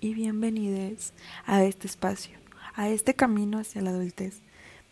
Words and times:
y 0.00 0.12
bienvenides 0.12 1.14
a 1.46 1.64
este 1.64 1.86
espacio, 1.86 2.36
a 2.74 2.90
este 2.90 3.14
camino 3.14 3.58
hacia 3.58 3.80
la 3.80 3.90
adultez. 3.90 4.42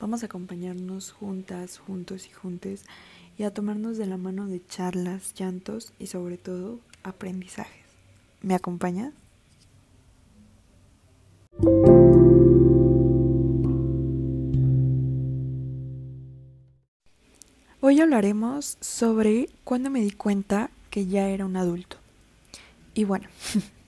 Vamos 0.00 0.22
a 0.22 0.26
acompañarnos 0.26 1.12
juntas, 1.12 1.76
juntos 1.78 2.26
y 2.26 2.30
juntes 2.30 2.86
y 3.36 3.42
a 3.42 3.52
tomarnos 3.52 3.98
de 3.98 4.06
la 4.06 4.16
mano 4.16 4.46
de 4.46 4.64
charlas, 4.64 5.34
llantos 5.34 5.92
y 5.98 6.06
sobre 6.06 6.38
todo 6.38 6.80
aprendizajes. 7.02 7.84
¿Me 8.40 8.54
acompañas? 8.54 9.12
Hoy 17.82 18.00
hablaremos 18.00 18.78
sobre 18.80 19.50
cuando 19.64 19.90
me 19.90 20.00
di 20.00 20.12
cuenta 20.12 20.70
que 20.88 21.04
ya 21.04 21.28
era 21.28 21.44
un 21.44 21.58
adulto. 21.58 21.98
Y 22.94 23.04
bueno, 23.04 23.28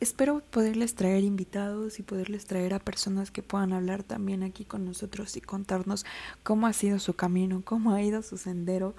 espero 0.00 0.42
poderles 0.50 0.94
traer 0.94 1.24
invitados 1.24 1.98
y 1.98 2.02
poderles 2.02 2.46
traer 2.46 2.74
a 2.74 2.78
personas 2.78 3.30
que 3.30 3.42
puedan 3.42 3.72
hablar 3.72 4.02
también 4.02 4.42
aquí 4.42 4.64
con 4.64 4.84
nosotros 4.84 5.36
y 5.36 5.40
contarnos 5.40 6.06
cómo 6.42 6.66
ha 6.66 6.72
sido 6.72 6.98
su 6.98 7.14
camino, 7.14 7.62
cómo 7.64 7.92
ha 7.92 8.02
ido 8.02 8.22
su 8.22 8.38
sendero 8.38 8.94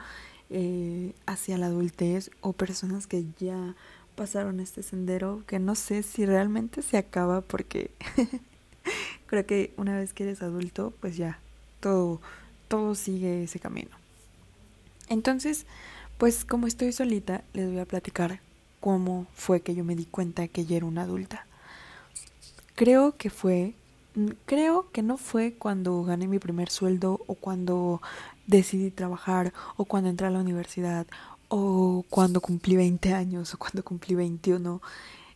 eh, 0.52 1.14
hacia 1.26 1.58
la 1.58 1.68
adultez 1.68 2.30
o 2.42 2.54
personas 2.54 3.08
que 3.08 3.26
ya 3.40 3.76
pasaron 4.16 4.60
este 4.60 4.84
sendero 4.84 5.44
que 5.48 5.58
no 5.58 5.74
sé 5.74 6.04
si 6.04 6.26
realmente 6.26 6.82
se 6.84 6.98
acaba 6.98 7.42
porque 7.42 7.92
creo 9.26 9.46
que 9.46 9.74
una 9.78 9.98
vez 9.98 10.14
que 10.14 10.24
eres 10.24 10.44
adulto 10.44 10.94
pues 11.00 11.18
ya 11.18 11.40
todo 11.80 12.22
todo 12.68 12.96
sigue 12.96 13.44
ese 13.44 13.60
camino. 13.60 13.90
Entonces, 15.10 15.66
pues 16.18 16.46
como 16.46 16.68
estoy 16.68 16.94
solita, 16.94 17.44
les 17.52 17.68
voy 17.68 17.80
a 17.80 17.86
platicar 17.86 18.40
cómo 18.82 19.28
fue 19.34 19.62
que 19.62 19.74
yo 19.74 19.86
me 19.86 19.96
di 19.96 20.06
cuenta 20.06 20.50
que 20.50 20.66
ya 20.66 20.76
era 20.76 20.86
una 20.86 21.04
adulta. 21.04 21.48
Creo 22.76 23.16
que 23.16 23.30
fue, 23.30 23.76
creo 24.46 24.92
que 24.92 25.04
no 25.04 25.16
fue 25.18 25.54
cuando 25.54 26.04
gané 26.04 26.28
mi 26.28 26.40
primer 26.40 26.70
sueldo 26.70 27.22
o 27.28 27.36
cuando 27.36 28.02
decidí 28.48 28.92
trabajar 28.92 29.54
o 29.78 29.86
cuando 29.86 30.10
entré 30.10 30.28
a 30.28 30.32
la 30.32 30.40
universidad 30.40 31.08
o 31.48 32.04
cuando 32.10 32.42
cumplí 32.42 32.76
20 32.76 33.14
años 33.14 33.54
o 33.54 33.58
cuando 33.58 33.84
cumplí 33.84 34.16
21. 34.16 34.82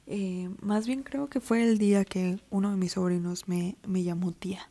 Eh, 0.07 0.49
más 0.61 0.85
bien 0.87 1.03
creo 1.03 1.29
que 1.29 1.39
fue 1.39 1.63
el 1.63 1.77
día 1.77 2.03
que 2.03 2.39
uno 2.49 2.71
de 2.71 2.77
mis 2.77 2.93
sobrinos 2.93 3.47
me, 3.47 3.77
me 3.87 4.03
llamó 4.03 4.31
tía. 4.31 4.69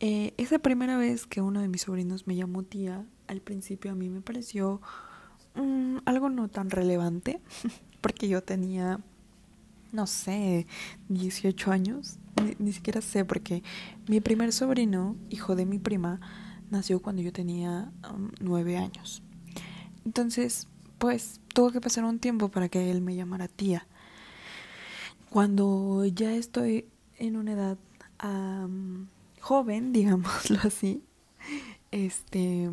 Eh, 0.00 0.34
esa 0.36 0.58
primera 0.58 0.98
vez 0.98 1.26
que 1.26 1.40
uno 1.40 1.60
de 1.60 1.68
mis 1.68 1.82
sobrinos 1.82 2.26
me 2.26 2.34
llamó 2.34 2.64
tía, 2.64 3.06
al 3.28 3.40
principio 3.40 3.92
a 3.92 3.94
mí 3.94 4.08
me 4.08 4.20
pareció 4.20 4.80
Mm, 5.54 5.98
algo 6.06 6.30
no 6.30 6.48
tan 6.48 6.70
relevante, 6.70 7.40
porque 8.00 8.28
yo 8.28 8.42
tenía, 8.42 9.00
no 9.92 10.06
sé, 10.06 10.66
18 11.08 11.70
años, 11.70 12.18
ni, 12.58 12.72
siquiera 12.72 13.00
sé, 13.00 13.24
porque 13.24 13.62
mi 14.08 14.20
primer 14.20 14.52
sobrino, 14.52 15.16
hijo 15.30 15.54
de 15.54 15.66
mi 15.66 15.78
prima, 15.78 16.20
nació 16.70 17.02
cuando 17.02 17.22
yo 17.22 17.32
tenía 17.32 17.92
um, 18.10 18.30
nueve 18.40 18.78
años. 18.78 19.22
Entonces, 20.04 20.68
pues 20.98 21.40
tuvo 21.54 21.70
que 21.70 21.80
pasar 21.80 22.04
un 22.04 22.18
tiempo 22.18 22.48
para 22.48 22.68
que 22.68 22.90
él 22.90 23.02
me 23.02 23.14
llamara 23.14 23.48
tía. 23.48 23.86
Cuando 25.28 26.04
ya 26.06 26.32
estoy 26.32 26.86
en 27.18 27.36
una 27.36 27.52
edad 27.52 27.78
joven, 29.40 29.92
digámoslo 29.92 30.58
así, 30.62 31.02
este 31.90 32.70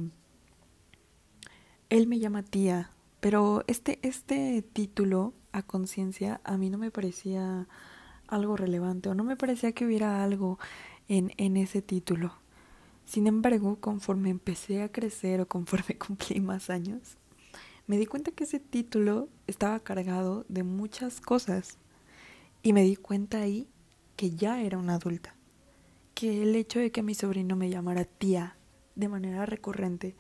él 1.90 2.08
me 2.08 2.20
llama 2.20 2.44
tía, 2.44 2.92
pero 3.20 3.64
este, 3.68 4.00
este 4.02 4.62
título 4.62 5.34
a 5.52 5.64
conciencia 5.64 6.40
a 6.44 6.58
mí 6.58 6.70
no 6.70 6.78
me 6.78 6.92
parecía 6.92 7.68
algo 8.28 8.56
relevante 8.56 9.10
o 9.10 9.16
no 9.16 9.24
me 9.24 9.36
parecía 9.36 9.72
que 9.72 9.86
hubiera 9.86 10.24
algo 10.24 10.60
en, 11.08 11.34
en 11.38 11.58
ese 11.58 11.82
título. 11.82 12.34
Sin 13.06 13.26
embargo, 13.26 13.78
conforme 13.80 14.30
empecé 14.30 14.84
a 14.84 14.92
crecer 14.92 15.42
o 15.42 15.48
conforme 15.48 15.98
cumplí 15.98 16.40
más 16.40 16.70
años, 16.70 17.18
me 17.88 17.98
di 17.98 18.06
cuenta 18.06 18.32
que 18.32 18.44
ese 18.44 18.60
título 18.60 19.30
estaba 19.48 19.80
cargado 19.80 20.46
de 20.48 20.62
muchas 20.62 21.20
cosas 21.20 21.80
y 22.62 22.74
me 22.74 22.84
di 22.84 22.96
cuenta 22.96 23.42
ahí 23.42 23.68
que 24.16 24.30
ya 24.32 24.62
era 24.62 24.78
una 24.78 24.96
adulta, 24.96 25.34
que 26.14 26.44
el 26.44 26.56
hecho 26.56 26.80
de 26.80 26.92
que 26.92 27.02
mi 27.02 27.16
sobrino 27.16 27.56
me 27.56 27.72
llamara 27.72 28.06
tía 28.06 28.58
de 28.96 29.08
manera 29.08 29.48
recurrente 29.48 30.16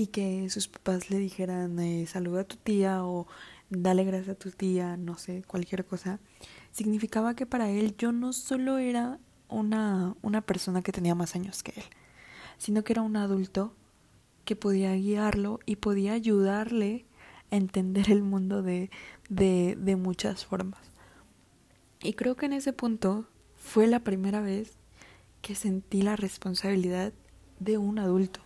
y 0.00 0.06
que 0.06 0.48
sus 0.48 0.66
papás 0.66 1.10
le 1.10 1.18
dijeran 1.18 1.78
eh, 1.78 2.06
saluda 2.06 2.40
a 2.40 2.44
tu 2.44 2.56
tía 2.56 3.04
o 3.04 3.26
dale 3.68 4.02
gracias 4.04 4.30
a 4.30 4.38
tu 4.38 4.50
tía, 4.50 4.96
no 4.96 5.18
sé, 5.18 5.42
cualquier 5.46 5.84
cosa, 5.84 6.20
significaba 6.72 7.34
que 7.36 7.44
para 7.44 7.68
él 7.68 7.94
yo 7.98 8.10
no 8.10 8.32
solo 8.32 8.78
era 8.78 9.18
una, 9.50 10.16
una 10.22 10.40
persona 10.40 10.80
que 10.80 10.90
tenía 10.90 11.14
más 11.14 11.34
años 11.34 11.62
que 11.62 11.72
él, 11.76 11.84
sino 12.56 12.82
que 12.82 12.94
era 12.94 13.02
un 13.02 13.14
adulto 13.14 13.74
que 14.46 14.56
podía 14.56 14.94
guiarlo 14.94 15.60
y 15.66 15.76
podía 15.76 16.14
ayudarle 16.14 17.04
a 17.50 17.56
entender 17.56 18.10
el 18.10 18.22
mundo 18.22 18.62
de, 18.62 18.88
de, 19.28 19.76
de 19.78 19.96
muchas 19.96 20.46
formas. 20.46 20.80
Y 22.02 22.14
creo 22.14 22.36
que 22.36 22.46
en 22.46 22.54
ese 22.54 22.72
punto 22.72 23.28
fue 23.54 23.86
la 23.86 24.00
primera 24.00 24.40
vez 24.40 24.78
que 25.42 25.54
sentí 25.54 26.00
la 26.00 26.16
responsabilidad 26.16 27.12
de 27.58 27.76
un 27.76 27.98
adulto. 27.98 28.40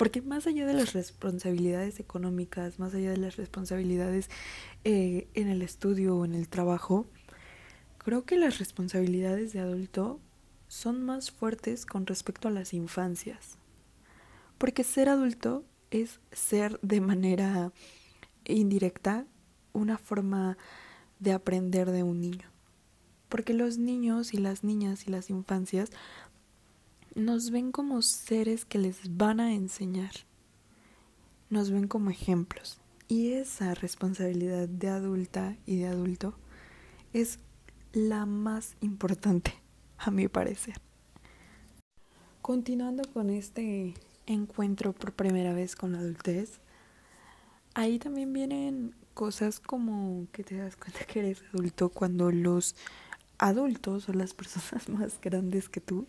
Porque 0.00 0.22
más 0.22 0.46
allá 0.46 0.64
de 0.64 0.72
las 0.72 0.94
responsabilidades 0.94 2.00
económicas, 2.00 2.78
más 2.78 2.94
allá 2.94 3.10
de 3.10 3.18
las 3.18 3.36
responsabilidades 3.36 4.30
eh, 4.82 5.28
en 5.34 5.48
el 5.48 5.60
estudio 5.60 6.16
o 6.16 6.24
en 6.24 6.32
el 6.32 6.48
trabajo, 6.48 7.04
creo 7.98 8.24
que 8.24 8.38
las 8.38 8.58
responsabilidades 8.58 9.52
de 9.52 9.60
adulto 9.60 10.18
son 10.68 11.02
más 11.02 11.30
fuertes 11.30 11.84
con 11.84 12.06
respecto 12.06 12.48
a 12.48 12.50
las 12.50 12.72
infancias. 12.72 13.58
Porque 14.56 14.84
ser 14.84 15.10
adulto 15.10 15.66
es 15.90 16.18
ser 16.32 16.80
de 16.80 17.02
manera 17.02 17.70
indirecta 18.46 19.26
una 19.74 19.98
forma 19.98 20.56
de 21.18 21.32
aprender 21.32 21.90
de 21.90 22.04
un 22.04 22.22
niño. 22.22 22.48
Porque 23.28 23.52
los 23.52 23.76
niños 23.76 24.32
y 24.32 24.38
las 24.38 24.64
niñas 24.64 25.06
y 25.06 25.10
las 25.10 25.28
infancias 25.28 25.90
nos 27.14 27.50
ven 27.50 27.72
como 27.72 28.02
seres 28.02 28.64
que 28.64 28.78
les 28.78 29.16
van 29.16 29.40
a 29.40 29.54
enseñar, 29.54 30.12
nos 31.48 31.70
ven 31.70 31.88
como 31.88 32.10
ejemplos. 32.10 32.78
Y 33.08 33.32
esa 33.32 33.74
responsabilidad 33.74 34.68
de 34.68 34.88
adulta 34.88 35.56
y 35.66 35.78
de 35.78 35.88
adulto 35.88 36.34
es 37.12 37.40
la 37.92 38.24
más 38.24 38.76
importante, 38.80 39.54
a 39.98 40.10
mi 40.10 40.28
parecer. 40.28 40.80
Continuando 42.40 43.02
con 43.12 43.30
este 43.30 43.94
encuentro 44.26 44.92
por 44.92 45.12
primera 45.12 45.52
vez 45.52 45.74
con 45.74 45.92
la 45.92 45.98
adultez, 45.98 46.60
ahí 47.74 47.98
también 47.98 48.32
vienen 48.32 48.94
cosas 49.14 49.58
como 49.58 50.26
que 50.32 50.44
te 50.44 50.56
das 50.56 50.76
cuenta 50.76 51.04
que 51.04 51.18
eres 51.18 51.42
adulto 51.52 51.88
cuando 51.88 52.30
los 52.30 52.76
adultos 53.38 54.08
o 54.08 54.12
las 54.12 54.34
personas 54.34 54.88
más 54.88 55.20
grandes 55.20 55.68
que 55.68 55.80
tú 55.80 56.06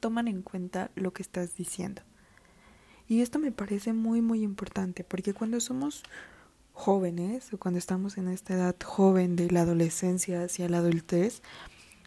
toman 0.00 0.28
en 0.28 0.42
cuenta 0.42 0.90
lo 0.94 1.12
que 1.12 1.22
estás 1.22 1.54
diciendo. 1.56 2.02
Y 3.06 3.22
esto 3.22 3.38
me 3.38 3.52
parece 3.52 3.92
muy, 3.92 4.20
muy 4.20 4.42
importante, 4.42 5.04
porque 5.04 5.34
cuando 5.34 5.60
somos 5.60 6.02
jóvenes 6.72 7.52
o 7.52 7.58
cuando 7.58 7.78
estamos 7.78 8.16
en 8.18 8.28
esta 8.28 8.54
edad 8.54 8.76
joven 8.82 9.36
de 9.36 9.50
la 9.50 9.62
adolescencia 9.62 10.44
hacia 10.44 10.68
la 10.68 10.78
adultez, 10.78 11.42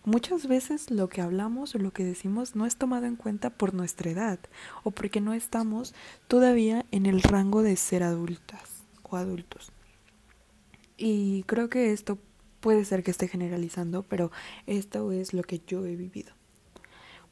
muchas 0.06 0.48
veces 0.48 0.90
lo 0.90 1.10
que 1.10 1.22
hablamos 1.22 1.76
o 1.76 1.80
lo 1.80 1.92
que 1.92 2.04
decimos 2.04 2.56
no 2.56 2.66
es 2.66 2.78
tomado 2.78 3.06
en 3.06 3.16
cuenta 3.16 3.50
por 3.50 3.74
nuestra 3.74 4.12
edad 4.12 4.40
o 4.84 4.92
porque 4.92 5.22
no 5.22 5.34
estamos 5.34 5.94
todavía 6.28 6.86
en 6.92 7.06
el 7.06 7.22
rango 7.22 7.62
de 7.62 7.76
ser 7.76 8.04
adultas 8.04 8.84
o 9.04 9.16
adultos. 9.16 9.72
Y 10.98 11.44
creo 11.44 11.70
que 11.70 11.92
esto 11.92 12.18
puede 12.60 12.86
ser 12.86 13.04
que 13.04 13.12
esté 13.12 13.28
generalizando, 13.28 14.04
pero 14.04 14.32
esto 14.68 15.12
es 15.12 15.34
lo 15.34 15.44
que 15.44 15.62
yo 15.68 15.86
he 15.86 15.96
vivido. 15.96 16.34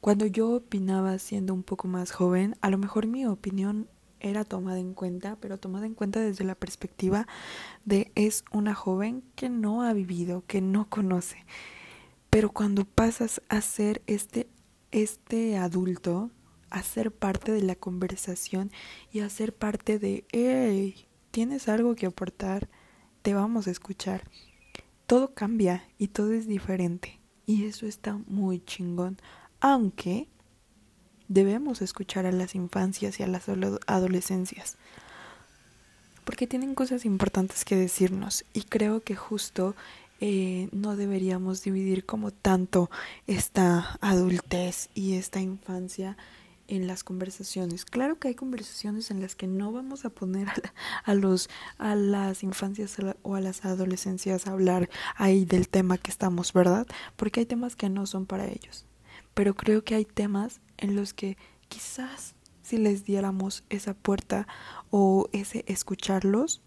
Cuando 0.02 0.26
yo 0.26 0.50
opinaba 0.50 1.16
siendo 1.20 1.54
un 1.54 1.62
poco 1.62 1.86
más 1.86 2.10
joven, 2.10 2.56
a 2.60 2.70
lo 2.70 2.76
mejor 2.76 3.06
mi 3.06 3.24
opinión 3.24 3.88
era 4.18 4.44
tomada 4.44 4.80
en 4.80 4.94
cuenta, 4.94 5.36
pero 5.36 5.60
tomada 5.60 5.86
en 5.86 5.94
cuenta 5.94 6.18
desde 6.18 6.42
la 6.42 6.56
perspectiva 6.56 7.28
de 7.84 8.10
es 8.16 8.44
una 8.50 8.74
joven 8.74 9.22
que 9.36 9.48
no 9.48 9.84
ha 9.84 9.92
vivido, 9.92 10.42
que 10.48 10.60
no 10.60 10.88
conoce. 10.88 11.46
Pero 12.30 12.50
cuando 12.50 12.84
pasas 12.84 13.42
a 13.48 13.60
ser 13.60 14.02
este, 14.08 14.48
este 14.90 15.56
adulto, 15.56 16.32
a 16.68 16.82
ser 16.82 17.12
parte 17.12 17.52
de 17.52 17.62
la 17.62 17.76
conversación 17.76 18.72
y 19.12 19.20
a 19.20 19.28
ser 19.28 19.54
parte 19.54 20.00
de, 20.00 20.24
hey, 20.32 21.06
tienes 21.30 21.68
algo 21.68 21.94
que 21.94 22.06
aportar, 22.06 22.68
te 23.22 23.34
vamos 23.34 23.68
a 23.68 23.70
escuchar. 23.70 24.28
Todo 25.06 25.32
cambia 25.32 25.84
y 25.96 26.08
todo 26.08 26.32
es 26.32 26.48
diferente. 26.48 27.20
Y 27.46 27.66
eso 27.66 27.86
está 27.86 28.18
muy 28.26 28.58
chingón 28.58 29.18
aunque 29.62 30.26
debemos 31.28 31.82
escuchar 31.82 32.26
a 32.26 32.32
las 32.32 32.56
infancias 32.56 33.18
y 33.18 33.22
a 33.22 33.28
las 33.28 33.48
adolescencias, 33.86 34.76
porque 36.24 36.48
tienen 36.48 36.74
cosas 36.74 37.04
importantes 37.04 37.64
que 37.64 37.76
decirnos 37.76 38.44
y 38.52 38.62
creo 38.64 39.02
que 39.02 39.14
justo 39.14 39.76
eh, 40.20 40.68
no 40.72 40.96
deberíamos 40.96 41.62
dividir 41.62 42.04
como 42.04 42.32
tanto 42.32 42.90
esta 43.28 43.98
adultez 44.00 44.90
y 44.94 45.14
esta 45.14 45.40
infancia 45.40 46.16
en 46.66 46.88
las 46.88 47.04
conversaciones. 47.04 47.84
Claro 47.84 48.18
que 48.18 48.28
hay 48.28 48.34
conversaciones 48.34 49.12
en 49.12 49.20
las 49.20 49.36
que 49.36 49.46
no 49.46 49.70
vamos 49.70 50.04
a 50.04 50.10
poner 50.10 50.48
a, 51.04 51.14
los 51.14 51.48
a 51.78 51.94
las 51.94 52.42
infancias 52.42 52.96
o 53.22 53.36
a 53.36 53.40
las 53.40 53.64
adolescencias 53.64 54.46
a 54.46 54.52
hablar 54.52 54.90
ahí 55.14 55.44
del 55.44 55.68
tema 55.68 55.98
que 55.98 56.10
estamos, 56.10 56.52
¿verdad? 56.52 56.86
Porque 57.14 57.40
hay 57.40 57.46
temas 57.46 57.76
que 57.76 57.88
no 57.88 58.06
son 58.06 58.26
para 58.26 58.48
ellos. 58.48 58.86
Pero 59.34 59.54
creo 59.54 59.84
que 59.84 59.94
hay 59.94 60.04
temas 60.04 60.60
en 60.78 60.96
los 60.96 61.14
que 61.14 61.36
quizás 61.68 62.34
si 62.62 62.78
les 62.78 63.04
diéramos 63.04 63.64
esa 63.70 63.94
puerta 63.94 64.46
o 64.90 65.28
ese 65.32 65.64
escucharlos, 65.66 66.60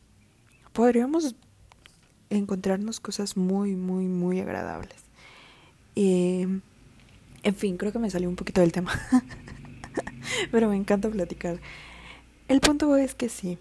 podríamos 0.73 1.35
encontrarnos 2.29 2.99
cosas 2.99 3.37
muy, 3.37 3.75
muy, 3.75 4.05
muy 4.05 4.39
agradables. 4.39 5.03
en 5.95 6.61
fin, 7.55 7.77
creo 7.77 7.91
que 7.91 7.99
me 7.99 8.09
salió 8.09 8.29
un 8.29 8.35
poquito 8.35 8.61
del 8.61 8.71
tema. 8.71 8.91
Pero 10.51 10.69
me 10.69 10.75
encanta 10.75 11.09
platicar. 11.09 11.59
El 12.47 12.59
punto 12.59 12.95
es 12.97 13.15
que 13.15 13.29
sí, 13.29 13.57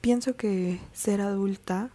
pienso 0.00 0.36
que 0.36 0.80
ser 0.92 1.20
adulta 1.20 1.90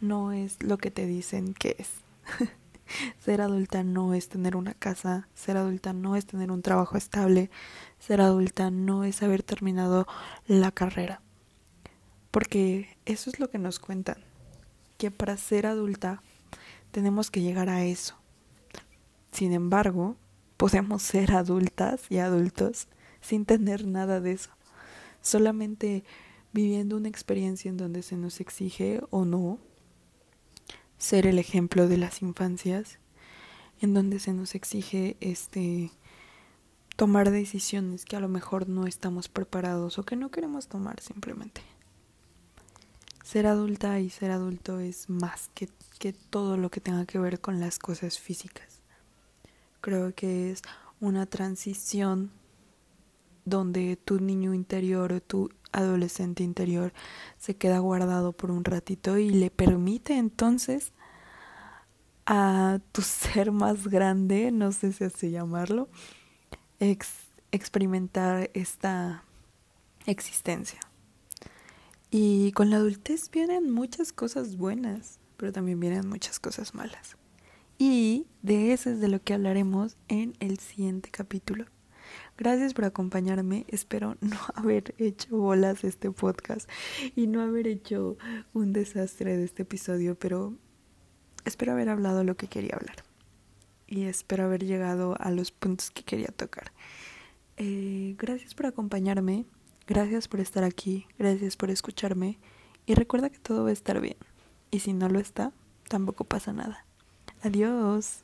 no 0.00 0.32
es 0.32 0.62
lo 0.62 0.78
que 0.78 0.90
te 0.90 1.06
dicen 1.06 1.54
que 1.54 1.76
es. 1.78 1.90
ser 3.18 3.40
adulta 3.40 3.82
no 3.84 4.14
es 4.14 4.28
tener 4.28 4.56
una 4.56 4.74
casa, 4.74 5.28
ser 5.34 5.56
adulta 5.56 5.92
no 5.92 6.16
es 6.16 6.26
tener 6.26 6.50
un 6.50 6.62
trabajo 6.62 6.96
estable, 6.96 7.50
ser 7.98 8.20
adulta 8.20 8.70
no 8.70 9.04
es 9.04 9.22
haber 9.22 9.42
terminado 9.42 10.06
la 10.46 10.70
carrera. 10.70 11.22
Porque 12.30 12.96
eso 13.06 13.30
es 13.30 13.40
lo 13.40 13.50
que 13.50 13.58
nos 13.58 13.78
cuentan, 13.78 14.18
que 14.98 15.10
para 15.10 15.36
ser 15.36 15.66
adulta 15.66 16.22
tenemos 16.90 17.30
que 17.30 17.42
llegar 17.42 17.68
a 17.68 17.84
eso. 17.84 18.16
Sin 19.32 19.52
embargo, 19.52 20.16
podemos 20.56 21.02
ser 21.02 21.32
adultas 21.32 22.02
y 22.10 22.18
adultos 22.18 22.88
sin 23.20 23.44
tener 23.44 23.86
nada 23.86 24.20
de 24.20 24.32
eso, 24.32 24.50
solamente 25.20 26.04
viviendo 26.52 26.96
una 26.96 27.08
experiencia 27.08 27.68
en 27.68 27.76
donde 27.76 28.02
se 28.02 28.16
nos 28.16 28.40
exige 28.40 29.00
o 29.10 29.24
no 29.24 29.58
ser 30.98 31.26
el 31.26 31.38
ejemplo 31.38 31.88
de 31.88 31.96
las 31.96 32.22
infancias, 32.22 32.98
en 33.80 33.94
donde 33.94 34.18
se 34.18 34.32
nos 34.32 34.54
exige 34.54 35.16
este 35.20 35.90
tomar 36.96 37.30
decisiones 37.30 38.04
que 38.04 38.16
a 38.16 38.20
lo 38.20 38.28
mejor 38.28 38.68
no 38.68 38.86
estamos 38.86 39.28
preparados 39.28 39.98
o 39.98 40.02
que 40.02 40.16
no 40.16 40.30
queremos 40.30 40.66
tomar 40.66 41.00
simplemente. 41.00 41.62
Ser 43.22 43.46
adulta 43.46 44.00
y 44.00 44.10
ser 44.10 44.32
adulto 44.32 44.80
es 44.80 45.08
más 45.08 45.48
que, 45.54 45.68
que 46.00 46.12
todo 46.12 46.56
lo 46.56 46.70
que 46.70 46.80
tenga 46.80 47.06
que 47.06 47.20
ver 47.20 47.40
con 47.40 47.60
las 47.60 47.78
cosas 47.78 48.18
físicas. 48.18 48.80
Creo 49.80 50.12
que 50.12 50.50
es 50.50 50.62
una 50.98 51.26
transición 51.26 52.32
donde 53.44 53.96
tu 53.96 54.18
niño 54.18 54.52
interior 54.52 55.12
o 55.12 55.20
tu 55.20 55.50
adolescente 55.72 56.42
interior 56.42 56.92
se 57.38 57.56
queda 57.56 57.78
guardado 57.78 58.32
por 58.32 58.50
un 58.50 58.64
ratito 58.64 59.18
y 59.18 59.30
le 59.30 59.50
permite 59.50 60.16
entonces 60.16 60.92
a 62.26 62.80
tu 62.92 63.02
ser 63.02 63.52
más 63.52 63.88
grande, 63.88 64.50
no 64.52 64.72
sé 64.72 64.92
si 64.92 65.04
así 65.04 65.30
llamarlo, 65.30 65.88
experimentar 67.50 68.50
esta 68.54 69.24
existencia. 70.06 70.80
Y 72.10 72.52
con 72.52 72.70
la 72.70 72.76
adultez 72.76 73.30
vienen 73.30 73.70
muchas 73.70 74.12
cosas 74.12 74.56
buenas, 74.56 75.18
pero 75.36 75.52
también 75.52 75.78
vienen 75.78 76.08
muchas 76.08 76.40
cosas 76.40 76.74
malas. 76.74 77.16
Y 77.78 78.26
de 78.42 78.72
eso 78.72 78.90
es 78.90 79.00
de 79.00 79.08
lo 79.08 79.22
que 79.22 79.34
hablaremos 79.34 79.96
en 80.08 80.36
el 80.40 80.58
siguiente 80.58 81.10
capítulo. 81.10 81.66
Gracias 82.38 82.72
por 82.72 82.84
acompañarme. 82.84 83.66
Espero 83.68 84.16
no 84.20 84.38
haber 84.54 84.94
hecho 84.96 85.36
bolas 85.36 85.82
este 85.84 86.10
podcast 86.12 86.70
y 87.16 87.26
no 87.26 87.42
haber 87.42 87.66
hecho 87.66 88.16
un 88.54 88.72
desastre 88.72 89.36
de 89.36 89.44
este 89.44 89.62
episodio, 89.62 90.14
pero 90.14 90.54
espero 91.44 91.72
haber 91.72 91.88
hablado 91.88 92.22
lo 92.22 92.36
que 92.36 92.46
quería 92.46 92.76
hablar 92.76 93.04
y 93.88 94.04
espero 94.04 94.44
haber 94.44 94.64
llegado 94.64 95.16
a 95.18 95.30
los 95.32 95.50
puntos 95.50 95.90
que 95.90 96.04
quería 96.04 96.28
tocar. 96.28 96.72
Eh, 97.56 98.14
gracias 98.18 98.54
por 98.54 98.66
acompañarme, 98.66 99.46
gracias 99.86 100.28
por 100.28 100.38
estar 100.38 100.62
aquí, 100.62 101.06
gracias 101.18 101.56
por 101.56 101.70
escucharme 101.70 102.38
y 102.86 102.94
recuerda 102.94 103.30
que 103.30 103.38
todo 103.38 103.64
va 103.64 103.70
a 103.70 103.72
estar 103.72 104.00
bien. 104.00 104.16
Y 104.70 104.80
si 104.80 104.92
no 104.92 105.08
lo 105.08 105.18
está, 105.18 105.52
tampoco 105.88 106.24
pasa 106.24 106.52
nada. 106.52 106.84
Adiós. 107.42 108.22